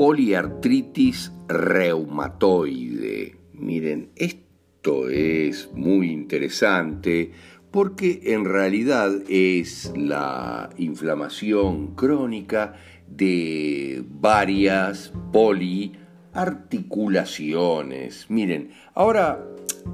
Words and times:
Poliartritis 0.00 1.30
reumatoide. 1.46 3.36
Miren, 3.52 4.08
esto 4.16 5.10
es 5.10 5.70
muy 5.74 6.10
interesante 6.10 7.32
porque 7.70 8.22
en 8.24 8.46
realidad 8.46 9.12
es 9.28 9.92
la 9.94 10.70
inflamación 10.78 11.94
crónica 11.96 12.76
de 13.08 14.02
varias 14.08 15.12
poliarticulaciones. 15.34 18.24
Miren, 18.30 18.70
ahora 18.94 19.44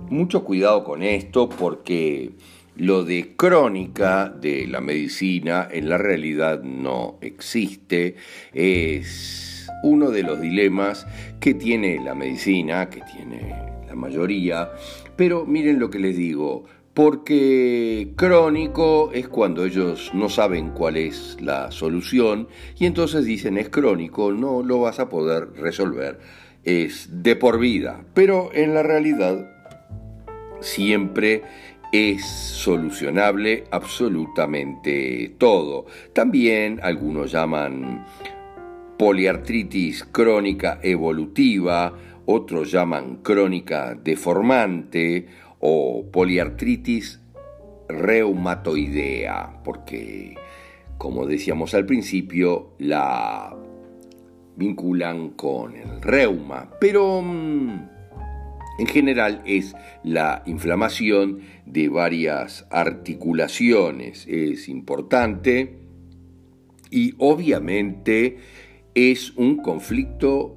mucho 0.09 0.45
cuidado 0.45 0.85
con 0.85 1.03
esto 1.03 1.49
porque 1.49 2.31
lo 2.77 3.03
de 3.03 3.35
crónica 3.35 4.29
de 4.29 4.69
la 4.69 4.81
medicina 4.81 5.67
en 5.69 5.89
la 5.89 5.99
realidad 5.99 6.63
no 6.63 7.19
existe, 7.21 8.15
es 8.53 9.56
uno 9.83 10.11
de 10.11 10.23
los 10.23 10.41
dilemas 10.41 11.07
que 11.41 11.55
tiene 11.55 12.01
la 12.03 12.15
medicina, 12.15 12.89
que 12.89 13.01
tiene 13.03 13.55
la 13.87 13.95
mayoría, 13.95 14.71
pero 15.17 15.45
miren 15.45 15.79
lo 15.79 15.91
que 15.91 15.99
les 15.99 16.17
digo, 16.17 16.65
porque 16.95 18.13
crónico 18.17 19.11
es 19.13 19.29
cuando 19.29 19.65
ellos 19.65 20.11
no 20.15 20.31
saben 20.31 20.71
cuál 20.71 20.97
es 20.97 21.37
la 21.41 21.71
solución 21.71 22.49
y 22.79 22.87
entonces 22.87 23.27
dicen 23.27 23.59
es 23.59 23.69
crónico, 23.69 24.33
no 24.33 24.63
lo 24.63 24.81
vas 24.81 24.99
a 24.99 25.09
poder 25.09 25.53
resolver, 25.57 26.19
es 26.65 27.23
de 27.23 27.37
por 27.37 27.59
vida, 27.59 28.05
pero 28.15 28.51
en 28.55 28.73
la 28.73 28.83
realidad 28.83 29.47
siempre 30.61 31.43
es 31.93 32.25
solucionable 32.25 33.65
absolutamente 33.71 35.35
todo. 35.39 35.87
También 36.13 36.81
algunos 36.83 37.31
llaman 37.31 38.05
poliartritis 38.99 40.05
crónica 40.05 40.79
evolutiva, 40.83 41.93
otros 42.27 42.71
llaman 42.71 43.17
crónica 43.23 43.95
deformante 43.95 45.27
o 45.61 46.07
poliartritis 46.11 47.21
reumatoidea, 47.89 49.61
porque, 49.65 50.35
como 50.99 51.27
decíamos 51.27 51.75
al 51.75 51.87
principio, 51.87 52.73
la 52.79 53.55
vinculan 54.57 55.31
con 55.31 55.77
el 55.77 56.01
reuma, 56.01 56.71
pero 56.81 57.21
mm, 57.23 57.89
en 58.79 58.87
general 58.87 59.43
es 59.47 59.75
la 60.03 60.43
inflamación 60.47 61.41
de 61.65 61.89
varias 61.89 62.67
articulaciones, 62.71 64.27
es 64.27 64.69
importante 64.69 65.79
y 66.91 67.15
obviamente 67.19 68.39
es 68.97 69.35
un 69.37 69.59
conflicto 69.59 70.57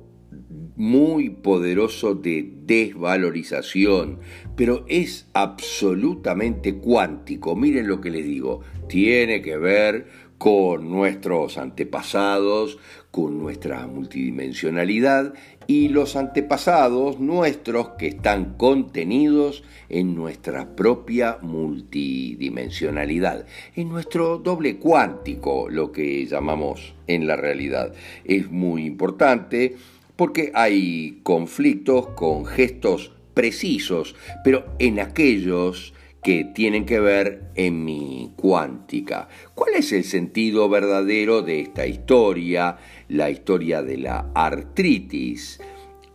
muy 0.78 1.30
poderoso 1.30 2.16
de 2.16 2.50
desvalorización, 2.66 4.20
pero 4.56 4.86
es 4.88 5.28
absolutamente 5.34 6.76
cuántico. 6.76 7.58
Miren 7.58 7.90
lo 7.90 8.00
que 8.00 8.10
les 8.10 8.24
digo, 8.24 8.62
tiene 8.88 9.42
que 9.42 9.58
ver 9.58 10.08
con 10.38 10.90
nuestros 10.90 11.58
antepasados, 11.58 12.78
con 13.12 13.40
nuestra 13.40 13.86
multidimensionalidad 13.88 15.34
y 15.70 15.88
los 15.90 16.16
antepasados 16.16 17.20
nuestros 17.20 17.90
que 17.90 18.08
están 18.08 18.56
contenidos 18.58 19.64
en 19.88 20.16
nuestra 20.16 20.76
propia 20.76 21.38
multidimensionalidad, 21.44 23.46
en 23.76 23.90
nuestro 23.90 24.40
doble 24.40 24.78
cuántico, 24.78 25.70
lo 25.70 25.92
que 25.92 26.26
llamamos 26.26 26.96
en 27.06 27.28
la 27.28 27.36
realidad. 27.36 27.94
Es 28.26 28.50
muy 28.50 28.88
importante 28.88 29.76
porque 30.16 30.52
hay 30.56 31.20
conflictos 31.22 32.08
con 32.16 32.48
gestos 32.48 33.12
precisos, 33.36 34.16
pero 34.44 34.66
en 34.80 35.00
aquellos 35.00 35.94
que 36.24 36.44
tienen 36.44 36.86
que 36.86 37.00
ver 37.00 37.44
en 37.56 37.86
mi 37.86 38.34
cuántica. 38.36 39.30
¿Cuál 39.56 39.76
es 39.76 39.94
el 39.94 40.04
sentido 40.04 40.68
verdadero 40.68 41.42
de 41.42 41.62
esta 41.62 41.88
historia, 41.88 42.78
la 43.10 43.30
historia 43.30 43.84
de 43.84 43.98
la 43.98 44.32
artritis? 44.34 45.60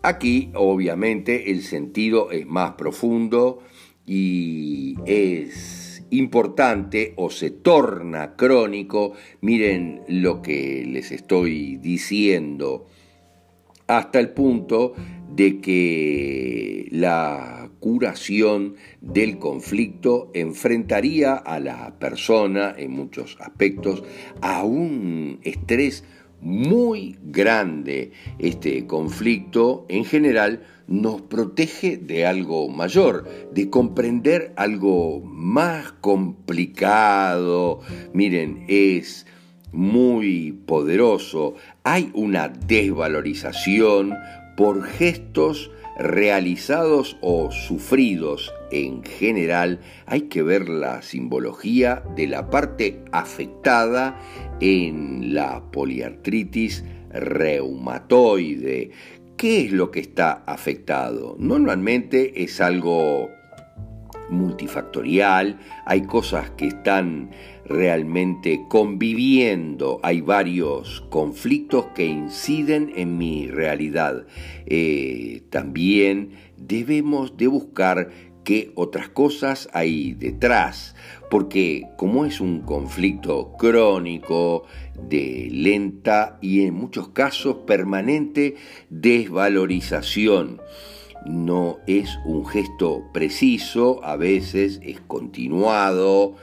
Aquí, 0.03 0.51
obviamente, 0.55 1.51
el 1.51 1.63
sentido 1.63 2.31
es 2.31 2.47
más 2.47 2.73
profundo 2.73 3.61
y 4.07 4.97
es 5.07 6.05
importante 6.11 7.15
o 7.17 7.31
se 7.31 7.51
torna 7.51 8.37
crónico. 8.37 9.13
Miren 9.41 10.03
lo 10.09 10.43
que 10.43 10.85
les 10.87 11.13
estoy 11.13 11.77
diciendo 11.77 12.87
hasta 13.87 14.19
el 14.19 14.31
punto 14.31 14.95
de 15.35 15.61
que 15.61 16.89
la 16.91 17.71
curación 17.81 18.77
del 19.01 19.39
conflicto 19.39 20.31
enfrentaría 20.33 21.35
a 21.35 21.59
la 21.61 21.99
persona 21.99 22.75
en 22.77 22.93
muchos 22.93 23.37
aspectos 23.41 24.05
a 24.41 24.65
un 24.65 25.41
estrés 25.43 26.05
muy 26.45 27.19
grande. 27.23 28.13
Este 28.39 28.87
conflicto 28.87 29.87
en 29.89 30.05
general 30.05 30.63
nos 30.87 31.23
protege 31.23 31.97
de 31.97 32.27
algo 32.27 32.69
mayor, 32.69 33.27
de 33.53 33.71
comprender 33.71 34.53
algo 34.57 35.21
más 35.25 35.93
complicado. 35.93 37.81
Miren, 38.13 38.67
es 38.69 39.27
muy 39.73 40.53
poderoso. 40.53 41.55
Hay 41.83 42.11
una 42.15 42.49
desvalorización 42.49 44.15
por 44.57 44.85
gestos 44.85 45.71
realizados 45.97 47.17
o 47.21 47.51
sufridos 47.53 48.53
en 48.71 49.05
general, 49.05 49.81
hay 50.07 50.23
que 50.23 50.43
ver 50.43 50.69
la 50.69 51.03
simbología 51.03 52.03
de 52.17 52.27
la 52.27 52.51
parte 52.51 53.05
afectada 53.13 54.19
en 54.61 55.35
la 55.35 55.63
poliartritis 55.71 56.85
reumatoide. 57.11 58.91
¿Qué 59.37 59.67
es 59.67 59.73
lo 59.73 59.91
que 59.91 60.01
está 60.01 60.45
afectado? 60.47 61.37
Normalmente 61.39 62.43
es 62.43 62.61
algo 62.61 63.31
multifactorial, 64.31 65.59
hay 65.85 66.03
cosas 66.03 66.51
que 66.51 66.69
están 66.69 67.31
realmente 67.67 68.65
conviviendo, 68.69 70.01
hay 70.03 70.21
varios 70.21 71.03
conflictos 71.11 71.87
que 71.95 72.07
inciden 72.07 72.93
en 72.97 73.19
mi 73.19 73.49
realidad. 73.49 74.27
Eh, 74.67 75.43
también 75.51 76.31
debemos 76.57 77.37
de 77.37 77.47
buscar 77.47 78.11
qué 78.45 78.73
otras 78.75 79.09
cosas 79.09 79.69
hay 79.73 80.13
detrás, 80.13 80.95
porque 81.31 81.87
como 81.97 82.27
es 82.27 82.41
un 82.41 82.61
conflicto 82.61 83.53
crónico, 83.59 84.65
de 85.09 85.49
lenta 85.51 86.39
y 86.41 86.65
en 86.65 86.75
muchos 86.75 87.09
casos 87.09 87.57
permanente 87.67 88.55
desvalorización, 88.91 90.61
no 91.27 91.79
es 91.87 92.19
un 92.27 92.47
gesto 92.47 93.05
preciso, 93.13 94.05
a 94.05 94.17
veces 94.17 94.81
es 94.83 95.01
continuado 95.01 96.37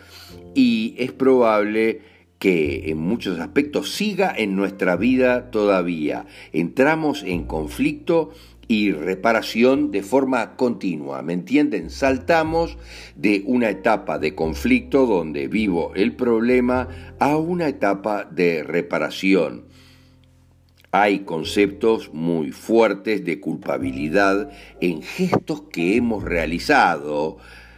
y 0.56 0.96
es 0.98 1.12
probable 1.12 2.02
que 2.40 2.90
en 2.90 2.98
muchos 2.98 3.40
aspectos 3.40 3.92
siga 3.92 4.34
en 4.36 4.56
nuestra 4.56 4.96
vida 4.96 5.52
todavía. 5.52 6.26
Entramos 6.54 7.22
en 7.24 7.44
conflicto 7.44 8.32
y 8.72 8.94
reparación 8.94 9.92
de 9.92 10.02
forma 10.02 10.56
continua, 10.56 11.22
¿me 11.24 11.34
entienden? 11.34 11.90
Saltamos 11.90 12.78
de 13.18 13.44
una 13.46 13.70
etapa 13.70 14.18
de 14.18 14.34
conflicto 14.34 15.06
donde 15.06 15.50
vivo 15.50 15.92
el 15.94 16.16
problema 16.16 16.88
a 17.20 17.36
una 17.36 17.68
etapa 17.68 18.24
de 18.24 18.64
reparación 18.64 19.66
hay 20.94 21.20
conceptos 21.20 22.14
muy 22.14 22.52
fuertes 22.52 23.26
de 23.26 23.42
culpabilidad 23.42 24.52
en 24.80 25.02
gestos 25.02 25.64
que 25.72 25.96
hemos 25.98 26.24
realizado, 26.24 27.38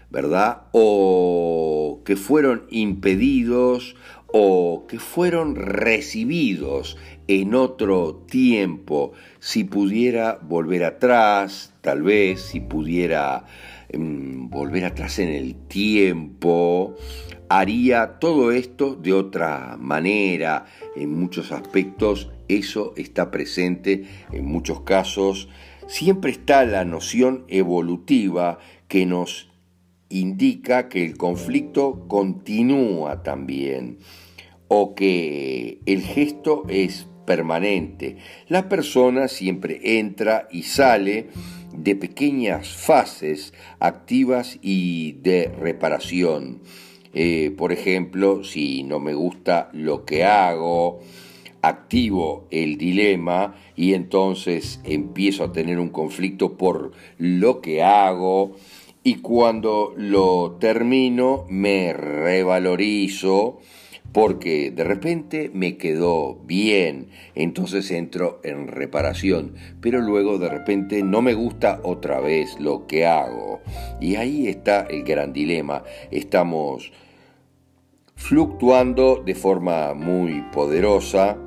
¿verdad? 0.09 0.63
O 0.73 2.01
que 2.05 2.15
fueron 2.15 2.65
impedidos 2.71 3.95
o 4.35 4.87
que 4.87 4.97
fueron 4.97 5.55
recibidos 5.55 6.97
en 7.27 7.53
otro 7.53 8.15
tiempo. 8.27 9.13
Si 9.39 9.63
pudiera 9.63 10.39
volver 10.41 10.83
atrás, 10.83 11.75
tal 11.81 12.01
vez, 12.01 12.41
si 12.41 12.59
pudiera 12.59 13.45
em, 13.89 14.49
volver 14.49 14.85
atrás 14.85 15.19
en 15.19 15.29
el 15.29 15.53
tiempo, 15.67 16.95
haría 17.47 18.17
todo 18.19 18.51
esto 18.51 18.95
de 18.95 19.13
otra 19.13 19.77
manera, 19.79 20.65
en 20.95 21.13
muchos 21.13 21.51
aspectos 21.51 22.31
eso 22.47 22.93
está 22.97 23.29
presente 23.29 24.05
en 24.31 24.45
muchos 24.45 24.81
casos. 24.81 25.47
Siempre 25.85 26.31
está 26.31 26.65
la 26.65 26.85
noción 26.85 27.45
evolutiva 27.49 28.57
que 28.87 29.05
nos 29.05 29.52
indica 30.13 30.89
que 30.89 31.03
el 31.03 31.17
conflicto 31.17 32.07
continúa 32.07 33.23
también 33.23 33.97
o 34.67 34.95
que 34.95 35.79
el 35.85 36.01
gesto 36.01 36.63
es 36.69 37.07
permanente. 37.25 38.17
La 38.47 38.69
persona 38.69 39.27
siempre 39.27 39.99
entra 39.99 40.47
y 40.51 40.63
sale 40.63 41.29
de 41.75 41.95
pequeñas 41.95 42.69
fases 42.69 43.53
activas 43.79 44.59
y 44.61 45.13
de 45.23 45.51
reparación. 45.59 46.61
Eh, 47.13 47.51
por 47.57 47.71
ejemplo, 47.71 48.43
si 48.43 48.83
no 48.83 48.99
me 48.99 49.13
gusta 49.13 49.69
lo 49.73 50.05
que 50.05 50.23
hago, 50.23 51.01
activo 51.63 52.45
el 52.51 52.77
dilema 52.77 53.55
y 53.75 53.93
entonces 53.93 54.79
empiezo 54.83 55.45
a 55.45 55.53
tener 55.53 55.79
un 55.79 55.89
conflicto 55.89 56.57
por 56.57 56.91
lo 57.17 57.61
que 57.61 57.81
hago 57.81 58.57
y 59.03 59.15
cuando 59.15 59.93
lo 59.97 60.57
termino 60.59 61.45
me 61.49 61.93
revalorizo 61.93 63.59
porque 64.11 64.71
de 64.71 64.83
repente 64.83 65.49
me 65.53 65.77
quedó 65.77 66.35
bien, 66.45 67.09
entonces 67.33 67.89
entro 67.89 68.39
en 68.43 68.67
reparación, 68.67 69.55
pero 69.81 70.01
luego 70.01 70.37
de 70.37 70.49
repente 70.49 71.01
no 71.01 71.23
me 71.23 71.33
gusta 71.33 71.79
otra 71.83 72.19
vez 72.19 72.59
lo 72.59 72.85
que 72.85 73.07
hago. 73.07 73.61
Y 73.99 74.15
ahí 74.15 74.47
está 74.47 74.81
el 74.81 75.03
gran 75.03 75.33
dilema. 75.33 75.83
Estamos 76.11 76.91
fluctuando 78.15 79.23
de 79.25 79.33
forma 79.33 79.95
muy 79.95 80.43
poderosa 80.53 81.37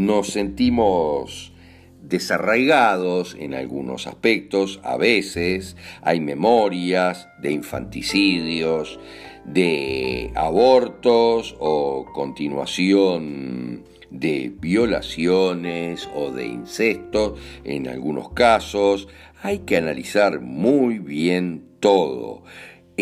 nos 0.00 0.28
sentimos 0.28 1.52
desarraigados 2.02 3.36
en 3.38 3.54
algunos 3.54 4.06
aspectos, 4.06 4.80
a 4.82 4.96
veces 4.96 5.76
hay 6.02 6.20
memorias 6.20 7.28
de 7.40 7.52
infanticidios, 7.52 8.98
de 9.44 10.32
abortos 10.34 11.56
o 11.58 12.06
continuación 12.12 13.84
de 14.10 14.52
violaciones 14.60 16.08
o 16.14 16.30
de 16.30 16.46
incestos 16.46 17.38
en 17.64 17.88
algunos 17.88 18.30
casos. 18.30 19.08
Hay 19.42 19.60
que 19.60 19.76
analizar 19.76 20.40
muy 20.40 20.98
bien 20.98 21.64
todo 21.80 22.42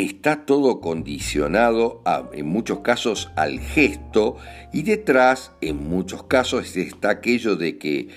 está 0.05 0.45
todo 0.45 0.81
condicionado 0.81 2.02
en 2.33 2.47
muchos 2.47 2.81
casos 2.81 3.31
al 3.37 3.61
gesto 3.61 4.37
y 4.73 4.83
detrás 4.83 5.52
en 5.61 5.88
muchos 5.88 6.23
casos 6.25 6.76
está 6.76 7.11
aquello 7.11 7.57
de 7.57 7.78
que 7.78 8.09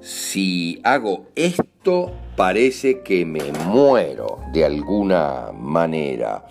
si 0.00 0.80
hago 0.82 1.26
esto 1.36 2.12
parece 2.36 3.02
que 3.02 3.24
me 3.26 3.52
muero 3.66 4.40
de 4.52 4.64
alguna 4.64 5.52
manera. 5.52 6.46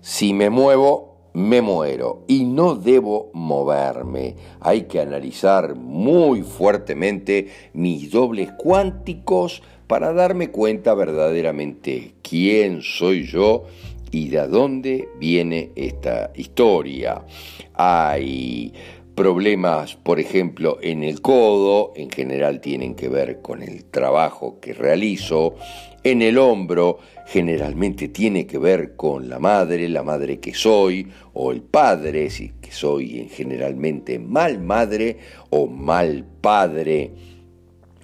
Si 0.00 0.34
me 0.34 0.50
muevo, 0.50 1.10
me 1.32 1.62
muero 1.62 2.24
y 2.26 2.44
no 2.44 2.74
debo 2.74 3.30
moverme. 3.32 4.36
Hay 4.60 4.82
que 4.82 5.00
analizar 5.00 5.74
muy 5.74 6.42
fuertemente 6.42 7.48
mis 7.72 8.10
dobles 8.10 8.50
cuánticos 8.52 9.62
para 9.86 10.12
darme 10.12 10.50
cuenta 10.50 10.94
verdaderamente 10.94 12.14
quién 12.22 12.82
soy 12.82 13.26
yo 13.26 13.64
y 14.10 14.28
de 14.28 14.46
dónde 14.48 15.08
viene 15.18 15.70
esta 15.76 16.32
historia. 16.34 17.24
Hay 17.74 18.72
problemas, 19.14 19.96
por 19.96 20.18
ejemplo, 20.18 20.78
en 20.80 21.02
el 21.02 21.20
codo, 21.20 21.92
en 21.94 22.10
general 22.10 22.60
tienen 22.60 22.94
que 22.94 23.08
ver 23.08 23.40
con 23.42 23.62
el 23.62 23.84
trabajo 23.84 24.58
que 24.60 24.72
realizo. 24.72 25.56
En 26.02 26.22
el 26.22 26.38
hombro, 26.38 26.98
generalmente 27.26 28.08
tiene 28.08 28.46
que 28.46 28.56
ver 28.56 28.96
con 28.96 29.28
la 29.28 29.38
madre, 29.38 29.88
la 29.88 30.02
madre 30.02 30.40
que 30.40 30.54
soy, 30.54 31.08
o 31.34 31.52
el 31.52 31.60
padre, 31.60 32.30
si 32.30 32.52
que 32.60 32.72
soy 32.72 33.28
generalmente 33.30 34.18
mal 34.18 34.58
madre 34.60 35.18
o 35.50 35.66
mal 35.66 36.24
padre 36.40 37.12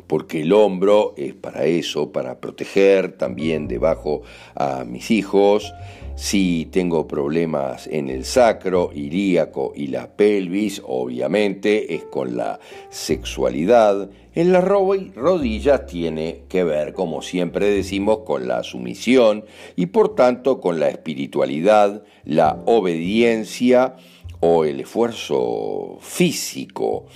porque 0.07 0.43
el 0.43 0.53
hombro 0.53 1.15
es 1.17 1.35
para 1.35 1.65
eso, 1.65 2.13
para 2.13 2.41
proteger 2.41 3.13
también 3.17 3.69
debajo 3.69 4.23
a 4.55 4.85
mis 4.85 5.11
hijos. 5.11 5.73
Si 6.17 6.69
tengo 6.73 7.07
problemas 7.07 7.87
en 7.89 8.09
el 8.09 8.25
sacro, 8.25 8.91
ilíaco 8.95 9.73
y 9.77 9.89
la 9.89 10.17
pelvis, 10.17 10.81
obviamente 10.83 11.95
es 11.95 12.05
con 12.05 12.39
la 12.39 12.59
sexualidad. 12.89 14.09
En 14.35 14.51
las 14.51 14.65
rodillas 14.65 15.85
tiene 15.85 16.45
que 16.49 16.65
ver, 16.65 16.95
como 16.95 17.21
siempre 17.21 17.69
decimos, 17.69 18.21
con 18.21 18.49
la 18.49 18.63
sumisión 18.63 19.45
y 19.77 19.87
por 19.87 20.15
tanto 20.15 20.59
con 20.61 20.81
la 20.81 20.89
espiritualidad, 20.89 22.03
la 22.25 22.63
obediencia 22.65 23.97
o 24.41 24.65
el 24.65 24.81
esfuerzo 24.81 25.99
físico, 26.01 27.07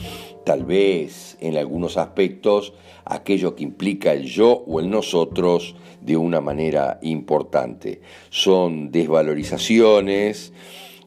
tal 0.45 0.65
vez 0.65 1.37
en 1.41 1.57
algunos 1.57 1.97
aspectos 1.97 2.73
aquello 3.05 3.55
que 3.55 3.65
implica 3.65 4.13
el 4.13 4.25
yo 4.25 4.65
o 4.67 4.81
el 4.81 4.89
nosotros 4.89 5.75
de 6.01 6.17
una 6.17 6.41
manera 6.41 6.99
importante. 7.03 8.01
Son 8.31 8.91
desvalorizaciones 8.91 10.53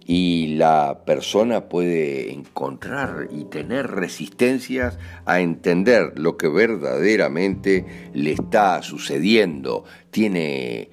y 0.06 0.56
la 0.56 1.04
persona 1.06 1.70
puede 1.70 2.34
encontrar 2.34 3.30
y 3.32 3.46
tener 3.46 3.88
resistencias 3.88 5.00
a 5.26 5.40
entender 5.40 6.20
lo 6.20 6.36
que 6.38 6.50
verdaderamente 6.50 7.86
le 8.14 8.34
está 8.34 8.82
sucediendo. 8.82 9.86
Tiene 10.12 10.90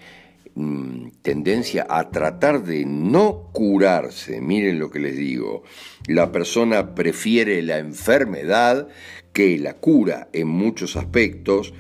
tendencia 1.23 1.87
a 1.89 2.11
tratar 2.11 2.63
de 2.65 2.85
no 2.85 3.51
curarse. 3.53 4.41
Miren 4.41 4.79
lo 4.79 4.91
que 4.91 5.01
les 5.01 5.17
digo. 5.17 5.63
La 6.07 6.33
persona 6.33 6.95
prefiere 6.95 7.63
la 7.63 7.79
enfermedad 7.79 8.89
que 9.33 9.59
la 9.59 9.75
cura 9.75 10.29
en 10.33 10.49
muchos 10.49 10.97
aspectos 10.97 11.73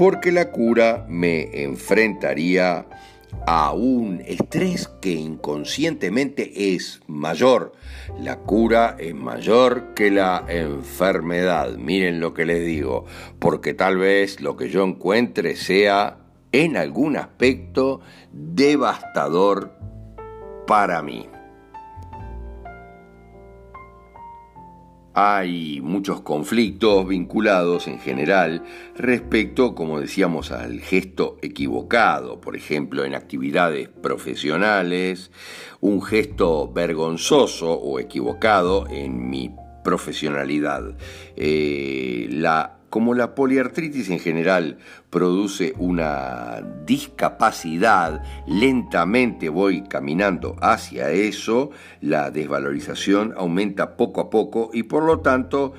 porque 0.00 0.32
la 0.32 0.50
cura 0.50 1.04
me 1.10 1.62
enfrentaría 1.62 2.86
a 3.46 3.72
un 3.72 4.22
estrés 4.26 4.88
que 5.00 5.12
inconscientemente 5.12 6.74
es 6.74 7.00
mayor. 7.06 7.72
La 8.18 8.38
cura 8.38 8.96
es 8.98 9.14
mayor 9.14 9.94
que 9.94 10.10
la 10.10 10.44
enfermedad. 10.48 11.76
Miren 11.76 12.18
lo 12.18 12.34
que 12.34 12.46
les 12.46 12.64
digo, 12.64 13.04
porque 13.38 13.74
tal 13.74 13.98
vez 13.98 14.40
lo 14.40 14.56
que 14.56 14.68
yo 14.68 14.84
encuentre 14.84 15.54
sea 15.56 16.19
en 16.52 16.76
algún 16.76 17.16
aspecto 17.16 18.00
devastador 18.32 19.72
para 20.66 21.02
mí. 21.02 21.28
Hay 25.12 25.80
muchos 25.82 26.20
conflictos 26.20 27.06
vinculados 27.08 27.88
en 27.88 27.98
general 27.98 28.62
respecto, 28.96 29.74
como 29.74 30.00
decíamos, 30.00 30.52
al 30.52 30.80
gesto 30.80 31.36
equivocado, 31.42 32.40
por 32.40 32.54
ejemplo, 32.54 33.04
en 33.04 33.16
actividades 33.16 33.88
profesionales, 33.88 35.32
un 35.80 36.00
gesto 36.00 36.72
vergonzoso 36.72 37.72
o 37.72 37.98
equivocado 37.98 38.86
en 38.88 39.28
mi 39.28 39.50
profesionalidad. 39.82 40.96
Eh, 41.36 42.28
la 42.30 42.79
como 42.90 43.14
la 43.14 43.34
poliartritis 43.34 44.10
en 44.10 44.18
general 44.18 44.78
produce 45.08 45.72
una 45.78 46.60
discapacidad, 46.84 48.22
lentamente 48.46 49.48
voy 49.48 49.82
caminando 49.82 50.56
hacia 50.60 51.10
eso, 51.10 51.70
la 52.00 52.30
desvalorización 52.30 53.32
aumenta 53.36 53.96
poco 53.96 54.20
a 54.20 54.30
poco 54.30 54.70
y 54.74 54.82
por 54.82 55.04
lo 55.04 55.20
tanto 55.20 55.72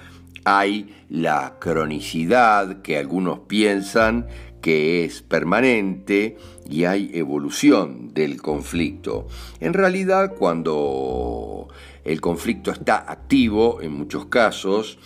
hay 0.46 0.96
la 1.10 1.58
cronicidad 1.60 2.82
que 2.82 2.98
algunos 2.98 3.39
piensan 3.39 4.27
que 4.62 5.03
es 5.03 5.22
permanente 5.22 6.38
y 6.70 6.86
hay 6.86 7.12
evolución 7.13 8.13
del 8.13 8.41
conflicto. 8.41 9.27
En 9.60 9.74
realidad, 9.74 10.36
cuando 10.38 11.68
el 12.06 12.22
conflicto 12.22 12.72
está 12.72 13.12
activo, 13.12 13.82
en 13.82 13.91
muchos 13.94 14.27
casos, 14.27 15.00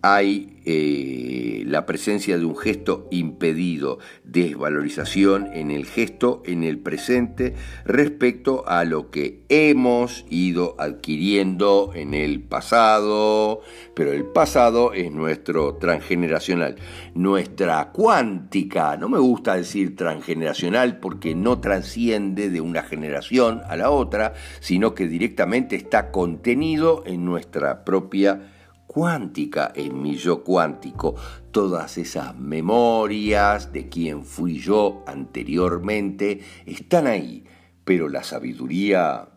hay 0.00 0.51
eh, 0.64 1.64
la 1.66 1.86
presencia 1.86 2.38
de 2.38 2.44
un 2.44 2.56
gesto 2.56 3.08
impedido, 3.10 3.98
desvalorización 4.24 5.48
en 5.52 5.70
el 5.70 5.86
gesto, 5.86 6.42
en 6.44 6.62
el 6.62 6.78
presente, 6.78 7.54
respecto 7.84 8.64
a 8.68 8.84
lo 8.84 9.10
que 9.10 9.42
hemos 9.48 10.24
ido 10.30 10.76
adquiriendo 10.78 11.92
en 11.94 12.14
el 12.14 12.42
pasado, 12.42 13.60
pero 13.94 14.12
el 14.12 14.24
pasado 14.24 14.92
es 14.92 15.10
nuestro 15.10 15.74
transgeneracional, 15.74 16.76
nuestra 17.14 17.90
cuántica, 17.92 18.96
no 18.96 19.08
me 19.08 19.18
gusta 19.18 19.56
decir 19.56 19.96
transgeneracional 19.96 20.98
porque 20.98 21.34
no 21.34 21.60
trasciende 21.60 22.50
de 22.50 22.60
una 22.60 22.82
generación 22.82 23.62
a 23.68 23.76
la 23.76 23.90
otra, 23.90 24.34
sino 24.60 24.94
que 24.94 25.08
directamente 25.08 25.76
está 25.76 26.10
contenido 26.10 27.02
en 27.06 27.24
nuestra 27.24 27.84
propia 27.84 28.52
cuántica 28.92 29.72
en 29.74 30.02
mi 30.02 30.16
yo 30.16 30.44
cuántico, 30.44 31.14
todas 31.50 31.98
esas 31.98 32.36
memorias 32.38 33.72
de 33.72 33.88
quién 33.88 34.24
fui 34.24 34.58
yo 34.58 35.02
anteriormente 35.06 36.40
están 36.66 37.06
ahí, 37.06 37.44
pero 37.84 38.08
la 38.08 38.22
sabiduría 38.22 39.28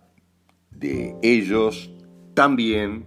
de 0.72 1.16
ellos 1.24 1.90
también, 2.34 3.06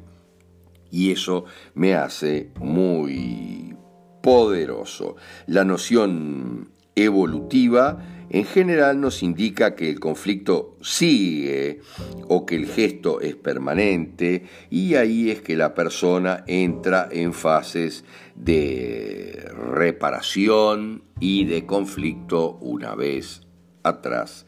y 0.90 1.12
eso 1.12 1.44
me 1.74 1.94
hace 1.94 2.50
muy 2.58 3.76
poderoso. 4.22 5.16
La 5.46 5.64
noción 5.64 6.70
evolutiva 6.94 8.17
en 8.30 8.44
general 8.44 9.00
nos 9.00 9.22
indica 9.22 9.74
que 9.74 9.88
el 9.88 10.00
conflicto 10.00 10.76
sigue 10.82 11.80
o 12.28 12.44
que 12.44 12.56
el 12.56 12.66
gesto 12.66 13.20
es 13.20 13.36
permanente 13.36 14.44
y 14.70 14.96
ahí 14.96 15.30
es 15.30 15.40
que 15.40 15.56
la 15.56 15.74
persona 15.74 16.44
entra 16.46 17.08
en 17.10 17.32
fases 17.32 18.04
de 18.34 19.50
reparación 19.72 21.04
y 21.20 21.46
de 21.46 21.64
conflicto 21.64 22.58
una 22.60 22.94
vez 22.94 23.42
atrás 23.82 24.46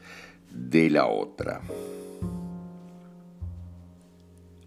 de 0.51 0.89
la 0.89 1.07
otra. 1.07 1.61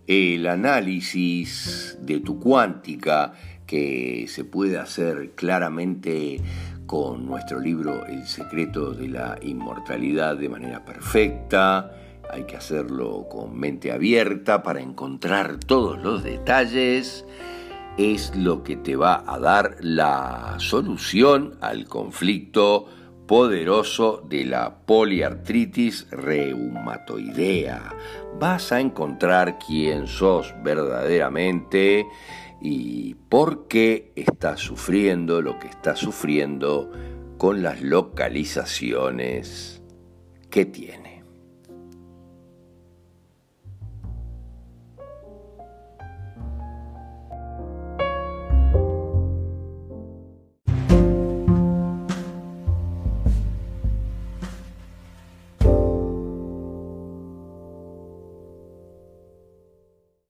El 0.06 0.46
análisis 0.46 1.96
de 2.00 2.20
tu 2.20 2.38
cuántica 2.38 3.32
que 3.66 4.26
se 4.28 4.44
puede 4.44 4.76
hacer 4.76 5.32
claramente 5.34 6.40
con 6.86 7.26
nuestro 7.26 7.60
libro 7.60 8.06
El 8.06 8.26
secreto 8.26 8.92
de 8.92 9.08
la 9.08 9.38
inmortalidad 9.42 10.36
de 10.36 10.48
manera 10.48 10.84
perfecta. 10.84 11.92
Hay 12.30 12.44
que 12.44 12.56
hacerlo 12.56 13.26
con 13.30 13.56
mente 13.58 13.92
abierta 13.92 14.62
para 14.62 14.80
encontrar 14.80 15.58
todos 15.58 15.98
los 16.02 16.22
detalles. 16.22 17.24
Es 17.98 18.34
lo 18.36 18.62
que 18.62 18.76
te 18.76 18.96
va 18.96 19.24
a 19.26 19.38
dar 19.38 19.76
la 19.80 20.56
solución 20.58 21.56
al 21.60 21.86
conflicto 21.86 22.86
poderoso 23.26 24.22
de 24.28 24.44
la 24.44 24.78
poliartritis 24.84 26.06
reumatoidea. 26.10 27.94
Vas 28.38 28.72
a 28.72 28.80
encontrar 28.80 29.58
quién 29.58 30.06
sos 30.06 30.54
verdaderamente 30.62 32.06
y 32.60 33.14
por 33.14 33.68
qué 33.68 34.12
está 34.16 34.56
sufriendo 34.56 35.42
lo 35.42 35.58
que 35.58 35.68
está 35.68 35.96
sufriendo 35.96 36.90
con 37.38 37.62
las 37.62 37.82
localizaciones 37.82 39.82
que 40.50 40.64
tiene. 40.64 41.03